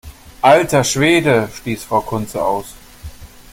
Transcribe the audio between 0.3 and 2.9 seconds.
Alter Schwede!, stieß Frau Kunze aus.